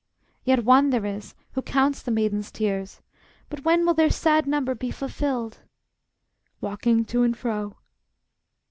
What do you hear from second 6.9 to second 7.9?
to and fro.